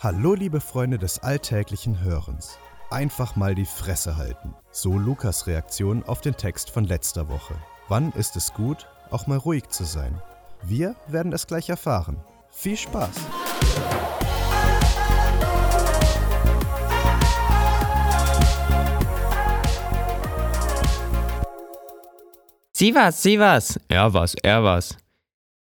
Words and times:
Hallo 0.00 0.34
liebe 0.34 0.60
Freunde 0.60 0.96
des 0.96 1.18
alltäglichen 1.24 2.00
Hörens. 2.00 2.56
Einfach 2.88 3.34
mal 3.34 3.56
die 3.56 3.64
Fresse 3.64 4.16
halten. 4.16 4.54
So 4.70 4.96
Lukas 4.96 5.48
Reaktion 5.48 6.04
auf 6.04 6.20
den 6.20 6.36
Text 6.36 6.70
von 6.70 6.84
letzter 6.84 7.28
Woche. 7.28 7.56
Wann 7.88 8.12
ist 8.12 8.36
es 8.36 8.54
gut, 8.54 8.86
auch 9.10 9.26
mal 9.26 9.38
ruhig 9.38 9.70
zu 9.70 9.82
sein? 9.82 10.22
Wir 10.62 10.94
werden 11.08 11.32
es 11.32 11.48
gleich 11.48 11.68
erfahren. 11.68 12.16
Viel 12.52 12.76
Spaß! 12.76 13.10
Sie 22.70 22.94
was, 22.94 23.20
sie 23.20 23.40
was. 23.40 23.80
Er 23.88 24.14
was, 24.14 24.36
er 24.36 24.62
was. 24.62 24.96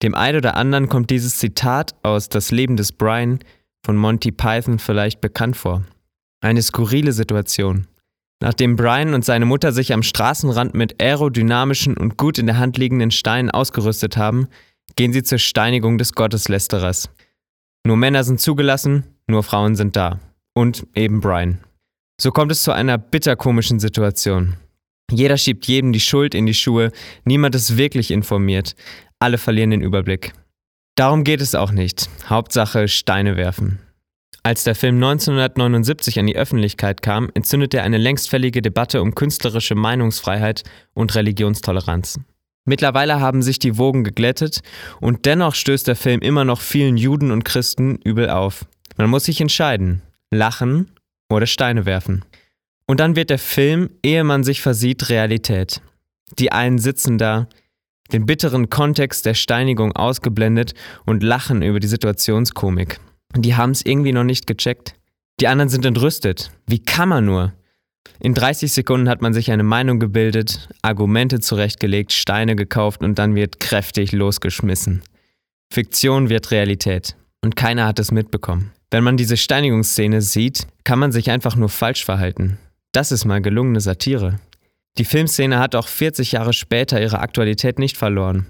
Dem 0.04 0.14
einen 0.14 0.38
oder 0.38 0.56
anderen 0.56 0.88
kommt 0.88 1.10
dieses 1.10 1.40
Zitat 1.40 1.96
aus 2.04 2.30
Das 2.30 2.52
Leben 2.52 2.78
des 2.78 2.92
Brian 2.92 3.40
von 3.86 3.98
Monty 3.98 4.32
Python 4.32 4.80
vielleicht 4.80 5.22
bekannt 5.22 5.58
vor. 5.58 5.84
Eine 6.42 6.62
skurrile 6.62 7.12
Situation. 7.12 7.88
Nachdem 8.42 8.76
Brian 8.76 9.14
und 9.14 9.26
seine 9.26 9.46
Mutter 9.46 9.72
sich 9.72 9.94
am 9.94 10.04
Straßenrand 10.04 10.74
mit 10.74 11.02
aerodynamischen 11.02 11.98
und 11.98 12.18
gut 12.18 12.38
in 12.38 12.46
der 12.46 12.58
Hand 12.58 12.78
liegenden 12.78 13.12
Steinen 13.12 13.52
ausgerüstet 13.52 14.16
haben, 14.16 14.48
gehen 14.96 15.12
sie 15.12 15.24
zur 15.24 15.40
Steinigung 15.40 15.98
des 15.98 16.14
Gotteslästerers. 16.14 17.10
Nur 17.86 17.98
Männer 17.98 18.24
sind 18.24 18.40
zugelassen, 18.40 19.04
nur 19.28 19.44
Frauen 19.44 19.76
sind 19.76 19.96
da. 19.96 20.20
Und 20.54 20.88
eben 20.96 21.22
Brian. 21.22 21.60
So 22.20 22.32
kommt 22.32 22.52
es 22.52 22.64
zu 22.64 22.72
einer 22.72 22.98
bitterkomischen 22.98 23.80
Situation. 23.80 24.56
Jeder 25.12 25.38
schiebt 25.38 25.66
jedem 25.66 25.92
die 25.92 26.00
Schuld 26.00 26.36
in 26.36 26.46
die 26.46 26.54
Schuhe, 26.54 26.92
niemand 27.24 27.56
ist 27.56 27.78
wirklich 27.78 28.12
informiert, 28.12 28.76
alle 29.20 29.38
verlieren 29.38 29.72
den 29.72 29.82
Überblick. 29.82 30.34
Darum 30.96 31.24
geht 31.24 31.42
es 31.42 31.56
auch 31.56 31.72
nicht. 31.72 32.10
Hauptsache 32.28 32.88
Steine 32.88 33.38
werfen. 33.38 33.80
Als 34.44 34.64
der 34.64 34.76
Film 34.76 34.96
1979 34.96 36.18
an 36.20 36.28
die 36.28 36.36
Öffentlichkeit 36.36 37.02
kam, 37.02 37.30
entzündete 37.34 37.78
er 37.78 37.84
eine 37.84 37.98
längst 37.98 38.30
fällige 38.30 38.62
Debatte 38.62 39.02
um 39.02 39.14
künstlerische 39.14 39.76
Meinungsfreiheit 39.76 40.64
und 40.94 41.14
Religionstoleranz. 41.14 42.20
Mittlerweile 42.66 43.20
haben 43.20 43.42
sich 43.42 43.60
die 43.60 43.78
Wogen 43.78 44.04
geglättet 44.04 44.62
und 45.02 45.26
dennoch 45.26 45.56
stößt 45.56 45.88
der 45.88 45.96
Film 45.96 46.22
immer 46.22 46.46
noch 46.46 46.62
vielen 46.62 46.98
Juden 46.98 47.32
und 47.32 47.44
Christen 47.44 47.98
übel 48.04 48.30
auf. 48.30 48.66
Man 48.98 49.10
muss 49.10 49.26
sich 49.26 49.42
entscheiden, 49.42 50.02
lachen 50.32 50.92
oder 51.30 51.46
Steine 51.46 51.86
werfen. 51.86 52.24
Und 52.86 53.00
dann 53.00 53.16
wird 53.16 53.30
der 53.30 53.40
Film, 53.40 53.90
ehe 54.04 54.24
man 54.24 54.44
sich 54.44 54.62
versieht, 54.62 55.10
Realität. 55.10 55.82
Die 56.38 56.52
einen 56.52 56.80
sitzen 56.80 57.18
da, 57.18 57.48
den 58.12 58.26
bitteren 58.26 58.70
Kontext 58.70 59.26
der 59.26 59.34
Steinigung 59.34 59.96
ausgeblendet 59.96 60.74
und 61.06 61.24
lachen 61.24 61.62
über 61.62 61.80
die 61.80 61.88
Situationskomik. 61.88 63.00
Die 63.36 63.56
haben 63.56 63.72
es 63.72 63.86
irgendwie 63.86 64.14
noch 64.14 64.24
nicht 64.24 64.48
gecheckt. 64.48 64.96
Die 65.40 65.48
anderen 65.48 65.70
sind 65.70 65.86
entrüstet. 65.86 66.52
Wie 66.68 66.80
kann 66.80 67.10
man 67.10 67.26
nur? 67.26 67.54
In 68.20 68.34
30 68.34 68.72
Sekunden 68.72 69.08
hat 69.08 69.22
man 69.22 69.34
sich 69.34 69.52
eine 69.52 69.64
Meinung 69.64 70.00
gebildet, 70.00 70.68
Argumente 70.82 71.40
zurechtgelegt, 71.40 72.12
Steine 72.12 72.56
gekauft 72.56 73.02
und 73.02 73.18
dann 73.18 73.36
wird 73.36 73.60
kräftig 73.60 74.12
losgeschmissen. 74.12 75.04
Fiktion 75.72 76.30
wird 76.30 76.52
Realität. 76.52 77.16
Und 77.42 77.56
keiner 77.56 77.86
hat 77.86 78.00
es 78.00 78.12
mitbekommen. 78.12 78.72
Wenn 78.92 79.04
man 79.04 79.16
diese 79.16 79.38
Steinigungsszene 79.38 80.22
sieht, 80.22 80.68
kann 80.84 81.00
man 81.00 81.12
sich 81.12 81.32
einfach 81.32 81.56
nur 81.56 81.70
falsch 81.70 82.04
verhalten. 82.04 82.58
Das 82.92 83.12
ist 83.12 83.24
mal 83.24 83.42
gelungene 83.42 83.80
Satire. 83.80 84.40
Die 84.98 85.06
Filmszene 85.06 85.60
hat 85.60 85.76
auch 85.76 85.88
40 85.88 86.34
Jahre 86.34 86.54
später 86.54 87.02
ihre 87.02 87.20
Aktualität 87.20 87.80
nicht 87.80 87.98
verloren. 87.98 88.48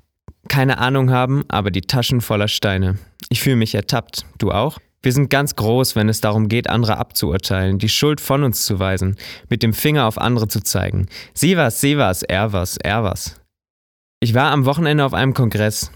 Keine 0.48 0.80
Ahnung 0.80 1.12
haben, 1.12 1.44
aber 1.48 1.70
die 1.70 1.82
Taschen 1.82 2.22
voller 2.22 2.48
Steine. 2.48 2.98
Ich 3.30 3.42
fühle 3.42 3.58
mich 3.58 3.76
ertappt. 3.76 4.26
Du 4.40 4.52
auch? 4.52 4.80
Wir 5.02 5.14
sind 5.14 5.30
ganz 5.30 5.56
groß, 5.56 5.96
wenn 5.96 6.10
es 6.10 6.20
darum 6.20 6.50
geht, 6.50 6.70
andere 6.70 6.98
abzuurteilen, 6.98 7.80
die 7.80 7.88
Schuld 7.88 8.20
von 8.20 8.44
uns 8.44 8.66
zu 8.66 8.80
weisen, 8.80 9.16
mit 9.48 9.64
dem 9.64 9.74
Finger 9.74 10.06
auf 10.06 10.18
andere 10.18 10.48
zu 10.48 10.62
zeigen. 10.62 11.08
Sie 11.34 11.56
was, 11.56 11.80
sie 11.80 11.98
was, 11.98 12.24
er 12.24 12.52
was, 12.52 12.78
er 12.78 13.04
was. 13.04 13.40
Ich 14.20 14.34
war 14.34 14.52
am 14.52 14.66
Wochenende 14.66 15.06
auf 15.06 15.14
einem 15.14 15.34
Kongress. 15.34 15.92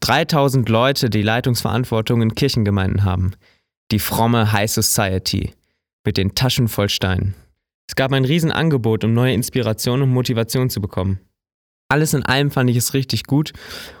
3000 0.00 0.68
Leute, 0.68 1.10
die 1.10 1.22
Leitungsverantwortung 1.22 2.22
in 2.22 2.34
Kirchengemeinden 2.34 3.04
haben. 3.04 3.32
Die 3.90 3.98
fromme 3.98 4.52
High 4.52 4.70
Society. 4.70 5.52
Mit 6.04 6.16
den 6.16 6.34
Taschen 6.34 6.68
voll 6.68 6.88
Steinen. 6.88 7.34
Es 7.88 7.96
gab 7.96 8.12
ein 8.12 8.24
Riesenangebot, 8.24 9.04
um 9.04 9.12
neue 9.12 9.34
Inspiration 9.34 10.02
und 10.02 10.10
Motivation 10.10 10.70
zu 10.70 10.80
bekommen. 10.80 11.20
Alles 11.88 12.14
in 12.14 12.24
allem 12.24 12.50
fand 12.50 12.70
ich 12.70 12.76
es 12.76 12.94
richtig 12.94 13.24
gut 13.24 13.52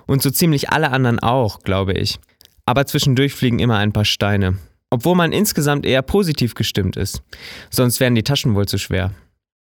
und 0.06 0.22
so 0.22 0.30
ziemlich 0.30 0.70
alle 0.70 0.90
anderen 0.90 1.20
auch, 1.20 1.60
glaube 1.60 1.92
ich. 1.92 2.18
Aber 2.66 2.86
zwischendurch 2.86 3.34
fliegen 3.34 3.58
immer 3.58 3.76
ein 3.76 3.92
paar 3.92 4.06
Steine. 4.06 4.58
Obwohl 4.90 5.14
man 5.14 5.32
insgesamt 5.32 5.84
eher 5.84 6.02
positiv 6.02 6.54
gestimmt 6.54 6.96
ist. 6.96 7.22
Sonst 7.70 8.00
wären 8.00 8.14
die 8.14 8.22
Taschen 8.22 8.54
wohl 8.54 8.66
zu 8.66 8.78
schwer. 8.78 9.12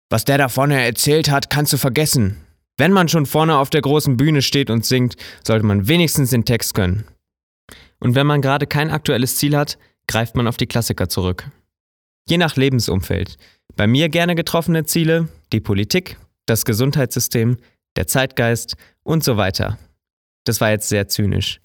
Was 0.10 0.26
der 0.26 0.38
da 0.38 0.48
vorne 0.48 0.84
erzählt 0.84 1.30
hat, 1.30 1.50
kannst 1.50 1.74
du 1.74 1.78
vergessen. 1.78 2.38
Wenn 2.78 2.94
man 2.94 3.10
schon 3.10 3.26
vorne 3.26 3.58
auf 3.58 3.70
der 3.70 3.82
großen 3.82 4.16
Bühne 4.16 4.42
steht 4.42 4.70
und 4.70 4.86
singt, 4.86 5.16
sollte 5.44 5.66
man 5.66 5.88
wenigstens 5.88 6.30
den 6.30 6.46
Text 6.46 6.76
können. 6.76 7.06
Und 8.00 8.16
wenn 8.16 8.28
man 8.28 8.42
gerade 8.42 8.68
kein 8.68 8.92
aktuelles 8.92 9.38
Ziel 9.38 9.58
hat, 9.58 9.78
greift 10.08 10.36
man 10.36 10.48
auf 10.48 10.58
die 10.58 10.68
Klassiker 10.68 11.10
zurück. 11.10 11.50
Je 12.30 12.38
nach 12.38 12.56
Lebensumfeld. 12.56 13.38
Bei 13.76 13.88
mir 13.88 14.10
gerne 14.10 14.36
getroffene 14.36 14.86
Ziele, 14.86 15.30
die 15.54 15.62
Politik, 15.62 16.18
das 16.46 16.66
Gesundheitssystem, 16.66 17.58
der 17.96 18.08
Zeitgeist 18.08 18.76
und 19.04 19.24
so 19.24 19.38
weiter. 19.38 19.78
Das 20.44 20.62
war 20.62 20.70
jetzt 20.70 20.90
sehr 20.90 21.08
zynisch. 21.08 21.60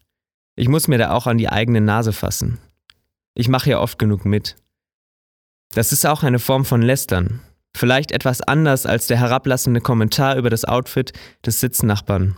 Ich 0.56 0.68
muss 0.68 0.88
mir 0.88 0.98
da 0.98 1.12
auch 1.12 1.26
an 1.26 1.38
die 1.38 1.48
eigene 1.48 1.80
Nase 1.80 2.12
fassen. 2.12 2.58
Ich 3.34 3.48
mache 3.48 3.70
ja 3.70 3.80
oft 3.80 3.98
genug 3.98 4.24
mit. 4.24 4.56
Das 5.74 5.92
ist 5.92 6.04
auch 6.06 6.22
eine 6.22 6.38
Form 6.38 6.64
von 6.64 6.82
Lästern. 6.82 7.40
Vielleicht 7.74 8.12
etwas 8.12 8.42
anders 8.42 8.84
als 8.84 9.06
der 9.06 9.18
herablassende 9.18 9.80
Kommentar 9.80 10.36
über 10.36 10.50
das 10.50 10.64
Outfit 10.64 11.12
des 11.44 11.60
Sitznachbarn. 11.60 12.36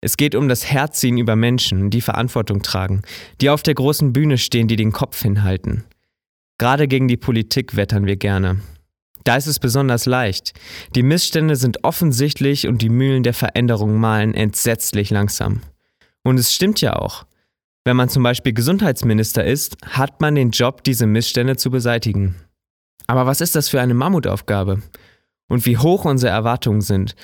Es 0.00 0.16
geht 0.16 0.34
um 0.34 0.48
das 0.48 0.70
Herziehen 0.70 1.18
über 1.18 1.36
Menschen, 1.36 1.90
die 1.90 2.00
Verantwortung 2.00 2.62
tragen, 2.62 3.02
die 3.40 3.50
auf 3.50 3.62
der 3.62 3.74
großen 3.74 4.12
Bühne 4.12 4.38
stehen, 4.38 4.68
die 4.68 4.76
den 4.76 4.92
Kopf 4.92 5.20
hinhalten. 5.20 5.84
Gerade 6.58 6.88
gegen 6.88 7.08
die 7.08 7.16
Politik 7.16 7.76
wettern 7.76 8.06
wir 8.06 8.16
gerne. 8.16 8.60
Da 9.24 9.36
ist 9.36 9.46
es 9.46 9.58
besonders 9.58 10.06
leicht. 10.06 10.52
Die 10.94 11.02
Missstände 11.02 11.56
sind 11.56 11.82
offensichtlich 11.84 12.68
und 12.68 12.80
die 12.80 12.88
Mühlen 12.88 13.24
der 13.24 13.34
Veränderung 13.34 13.96
malen 13.96 14.34
entsetzlich 14.34 15.10
langsam. 15.10 15.62
Und 16.22 16.38
es 16.38 16.54
stimmt 16.54 16.80
ja 16.80 16.94
auch. 16.94 17.26
Wenn 17.84 17.96
man 17.96 18.08
zum 18.08 18.22
Beispiel 18.22 18.52
Gesundheitsminister 18.52 19.44
ist, 19.44 19.76
hat 19.84 20.20
man 20.20 20.34
den 20.34 20.50
Job, 20.50 20.84
diese 20.84 21.06
Missstände 21.06 21.56
zu 21.56 21.70
beseitigen. 21.70 22.36
Aber 23.06 23.26
was 23.26 23.40
ist 23.40 23.54
das 23.54 23.68
für 23.68 23.80
eine 23.80 23.94
Mammutaufgabe? 23.94 24.82
Und 25.48 25.66
wie 25.66 25.78
hoch 25.78 26.04
unsere 26.04 26.32
Erwartungen 26.32 26.80
sind 26.80 27.14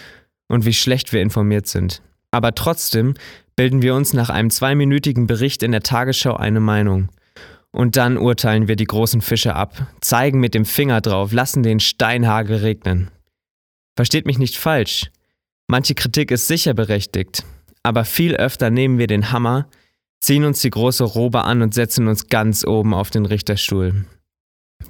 und 0.48 0.64
wie 0.64 0.74
schlecht 0.74 1.12
wir 1.12 1.22
informiert 1.22 1.66
sind. 1.66 2.02
Aber 2.30 2.54
trotzdem 2.54 3.14
bilden 3.56 3.82
wir 3.82 3.94
uns 3.94 4.12
nach 4.12 4.30
einem 4.30 4.50
zweiminütigen 4.50 5.26
Bericht 5.26 5.62
in 5.62 5.72
der 5.72 5.82
Tagesschau 5.82 6.36
eine 6.36 6.60
Meinung. 6.60 7.08
Und 7.72 7.96
dann 7.96 8.18
urteilen 8.18 8.68
wir 8.68 8.76
die 8.76 8.84
großen 8.84 9.22
Fische 9.22 9.56
ab, 9.56 9.86
zeigen 10.00 10.40
mit 10.40 10.54
dem 10.54 10.64
Finger 10.64 11.00
drauf, 11.00 11.32
lassen 11.32 11.62
den 11.62 11.80
Steinhagel 11.80 12.58
regnen. 12.58 13.10
Versteht 13.96 14.26
mich 14.26 14.38
nicht 14.38 14.56
falsch. 14.56 15.10
Manche 15.68 15.94
Kritik 15.94 16.30
ist 16.30 16.48
sicher 16.48 16.74
berechtigt, 16.74 17.44
aber 17.82 18.04
viel 18.04 18.36
öfter 18.36 18.70
nehmen 18.70 18.98
wir 18.98 19.06
den 19.06 19.32
Hammer, 19.32 19.68
ziehen 20.20 20.44
uns 20.44 20.60
die 20.60 20.70
große 20.70 21.04
Robe 21.04 21.44
an 21.44 21.62
und 21.62 21.72
setzen 21.72 22.08
uns 22.08 22.28
ganz 22.28 22.64
oben 22.64 22.92
auf 22.92 23.10
den 23.10 23.26
Richterstuhl. 23.26 24.04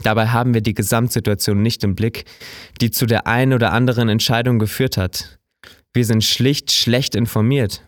Dabei 0.03 0.29
haben 0.29 0.55
wir 0.55 0.61
die 0.61 0.75
Gesamtsituation 0.75 1.63
nicht 1.63 1.85
im 1.85 1.95
Blick, 1.95 2.25
die 2.81 2.91
zu 2.91 3.07
der 3.07 3.27
einen 3.27 3.53
oder 3.53 3.73
anderen 3.73 4.09
Entscheidung 4.09 4.59
geführt 4.59 4.97
hat. 4.97 5.39
Wir 5.93 6.05
sind 6.05 6.25
schlicht 6.25 6.73
schlecht 6.73 7.15
informiert. 7.15 7.83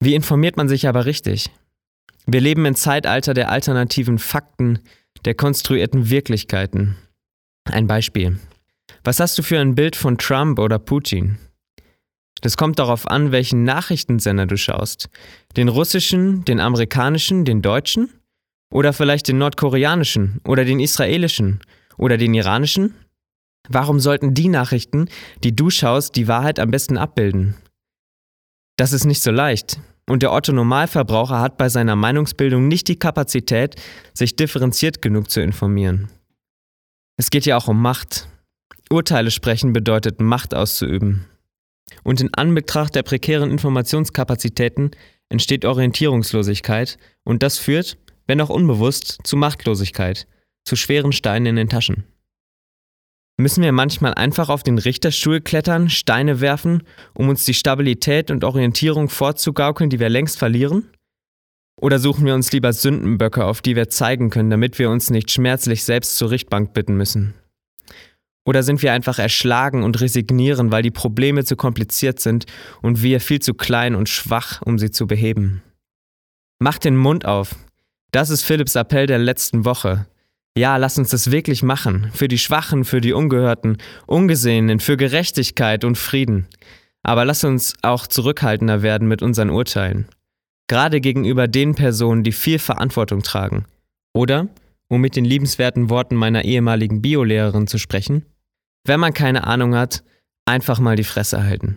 Wie 0.00 0.14
informiert 0.14 0.56
man 0.56 0.68
sich 0.68 0.86
aber 0.86 1.06
richtig? 1.06 1.50
Wir 2.26 2.40
leben 2.40 2.64
im 2.64 2.74
Zeitalter 2.74 3.34
der 3.34 3.50
alternativen 3.50 4.18
Fakten, 4.18 4.80
der 5.24 5.34
konstruierten 5.34 6.10
Wirklichkeiten. 6.10 6.96
Ein 7.64 7.86
Beispiel. 7.86 8.38
Was 9.04 9.20
hast 9.20 9.38
du 9.38 9.42
für 9.42 9.58
ein 9.58 9.74
Bild 9.74 9.96
von 9.96 10.18
Trump 10.18 10.58
oder 10.58 10.78
Putin? 10.78 11.38
Das 12.42 12.56
kommt 12.56 12.78
darauf 12.78 13.08
an, 13.08 13.32
welchen 13.32 13.64
Nachrichtensender 13.64 14.46
du 14.46 14.56
schaust. 14.56 15.08
Den 15.56 15.68
russischen, 15.68 16.44
den 16.44 16.60
amerikanischen, 16.60 17.44
den 17.44 17.62
deutschen? 17.62 18.10
Oder 18.72 18.92
vielleicht 18.92 19.28
den 19.28 19.38
nordkoreanischen 19.38 20.40
oder 20.46 20.64
den 20.64 20.78
israelischen 20.78 21.60
oder 21.98 22.16
den 22.16 22.34
iranischen? 22.34 22.94
Warum 23.68 24.00
sollten 24.00 24.32
die 24.32 24.48
Nachrichten, 24.48 25.08
die 25.42 25.54
du 25.54 25.70
schaust, 25.70 26.16
die 26.16 26.28
Wahrheit 26.28 26.58
am 26.58 26.70
besten 26.70 26.96
abbilden? 26.96 27.56
Das 28.76 28.92
ist 28.92 29.04
nicht 29.04 29.22
so 29.22 29.30
leicht. 29.30 29.80
Und 30.10 30.24
der 30.24 30.32
Otto 30.32 30.50
Normalverbraucher 30.50 31.38
hat 31.38 31.56
bei 31.56 31.68
seiner 31.68 31.94
Meinungsbildung 31.94 32.66
nicht 32.66 32.88
die 32.88 32.98
Kapazität, 32.98 33.76
sich 34.12 34.34
differenziert 34.34 35.02
genug 35.02 35.30
zu 35.30 35.40
informieren. 35.40 36.08
Es 37.16 37.30
geht 37.30 37.46
ja 37.46 37.56
auch 37.56 37.68
um 37.68 37.80
Macht. 37.80 38.26
Urteile 38.90 39.30
sprechen 39.30 39.72
bedeutet 39.72 40.20
Macht 40.20 40.52
auszuüben. 40.52 41.26
Und 42.02 42.20
in 42.20 42.34
Anbetracht 42.34 42.96
der 42.96 43.04
prekären 43.04 43.52
Informationskapazitäten 43.52 44.90
entsteht 45.28 45.64
Orientierungslosigkeit 45.64 46.98
und 47.22 47.44
das 47.44 47.58
führt, 47.58 47.96
wenn 48.26 48.40
auch 48.40 48.50
unbewusst, 48.50 49.18
zu 49.22 49.36
Machtlosigkeit, 49.36 50.26
zu 50.64 50.74
schweren 50.74 51.12
Steinen 51.12 51.46
in 51.46 51.54
den 51.54 51.68
Taschen. 51.68 52.02
Müssen 53.40 53.64
wir 53.64 53.72
manchmal 53.72 54.12
einfach 54.12 54.50
auf 54.50 54.62
den 54.62 54.76
Richterstuhl 54.76 55.40
klettern, 55.40 55.88
Steine 55.88 56.42
werfen, 56.42 56.82
um 57.14 57.30
uns 57.30 57.46
die 57.46 57.54
Stabilität 57.54 58.30
und 58.30 58.44
Orientierung 58.44 59.08
vorzugaukeln, 59.08 59.88
die 59.88 59.98
wir 59.98 60.10
längst 60.10 60.38
verlieren? 60.38 60.90
Oder 61.80 61.98
suchen 61.98 62.26
wir 62.26 62.34
uns 62.34 62.52
lieber 62.52 62.74
Sündenböcke, 62.74 63.46
auf 63.46 63.62
die 63.62 63.76
wir 63.76 63.88
zeigen 63.88 64.28
können, 64.28 64.50
damit 64.50 64.78
wir 64.78 64.90
uns 64.90 65.08
nicht 65.08 65.30
schmerzlich 65.30 65.84
selbst 65.84 66.18
zur 66.18 66.30
Richtbank 66.30 66.74
bitten 66.74 66.98
müssen? 66.98 67.32
Oder 68.44 68.62
sind 68.62 68.82
wir 68.82 68.92
einfach 68.92 69.18
erschlagen 69.18 69.84
und 69.84 70.02
resignieren, 70.02 70.70
weil 70.70 70.82
die 70.82 70.90
Probleme 70.90 71.42
zu 71.42 71.56
kompliziert 71.56 72.20
sind 72.20 72.44
und 72.82 73.02
wir 73.02 73.22
viel 73.22 73.40
zu 73.40 73.54
klein 73.54 73.94
und 73.94 74.10
schwach, 74.10 74.60
um 74.60 74.78
sie 74.78 74.90
zu 74.90 75.06
beheben? 75.06 75.62
Macht 76.58 76.84
den 76.84 76.96
Mund 76.98 77.24
auf. 77.24 77.56
Das 78.12 78.28
ist 78.28 78.42
Philipps 78.42 78.74
Appell 78.74 79.06
der 79.06 79.18
letzten 79.18 79.64
Woche. 79.64 80.04
Ja, 80.56 80.76
lass 80.76 80.98
uns 80.98 81.10
das 81.10 81.30
wirklich 81.30 81.62
machen. 81.62 82.10
Für 82.12 82.28
die 82.28 82.38
Schwachen, 82.38 82.84
für 82.84 83.00
die 83.00 83.12
Ungehörten, 83.12 83.78
Ungesehenen, 84.06 84.80
für 84.80 84.96
Gerechtigkeit 84.96 85.84
und 85.84 85.96
Frieden. 85.96 86.48
Aber 87.02 87.24
lass 87.24 87.44
uns 87.44 87.76
auch 87.82 88.06
zurückhaltender 88.06 88.82
werden 88.82 89.08
mit 89.08 89.22
unseren 89.22 89.50
Urteilen. 89.50 90.06
Gerade 90.68 91.00
gegenüber 91.00 91.48
den 91.48 91.74
Personen, 91.74 92.24
die 92.24 92.32
viel 92.32 92.58
Verantwortung 92.58 93.22
tragen. 93.22 93.64
Oder, 94.12 94.48
um 94.88 95.00
mit 95.00 95.16
den 95.16 95.24
liebenswerten 95.24 95.88
Worten 95.88 96.16
meiner 96.16 96.44
ehemaligen 96.44 97.00
Biolehrerin 97.00 97.66
zu 97.66 97.78
sprechen, 97.78 98.26
wenn 98.84 99.00
man 99.00 99.14
keine 99.14 99.46
Ahnung 99.46 99.74
hat, 99.74 100.02
einfach 100.46 100.78
mal 100.80 100.96
die 100.96 101.04
Fresse 101.04 101.44
halten. 101.44 101.76